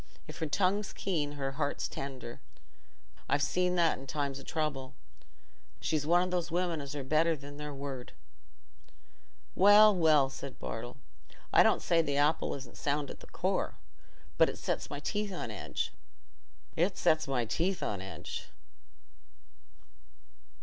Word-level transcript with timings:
If 0.27 0.39
her 0.39 0.47
tongue's 0.47 0.93
keen, 0.93 1.33
her 1.33 1.51
heart's 1.51 1.87
tender: 1.87 2.41
I've 3.29 3.43
seen 3.43 3.75
that 3.75 3.99
in 3.99 4.07
times 4.07 4.39
o' 4.39 4.43
trouble. 4.43 4.95
She's 5.79 6.07
one 6.07 6.23
o' 6.23 6.29
those 6.31 6.49
women 6.49 6.81
as 6.81 6.95
are 6.95 7.03
better 7.03 7.35
than 7.35 7.57
their 7.57 7.71
word." 7.71 8.13
"Well, 9.53 9.95
well," 9.95 10.27
said 10.31 10.57
Bartle, 10.57 10.97
"I 11.53 11.61
don't 11.61 11.83
say 11.83 12.01
th' 12.01 12.17
apple 12.17 12.55
isn't 12.55 12.77
sound 12.77 13.11
at 13.11 13.19
the 13.19 13.27
core; 13.27 13.77
but 14.39 14.49
it 14.49 14.57
sets 14.57 14.89
my 14.89 14.99
teeth 15.01 15.31
on 15.31 15.51
edge—it 15.51 16.97
sets 16.97 17.27
my 17.27 17.45
teeth 17.45 17.83
on 17.83 18.01
edge." 18.01 18.49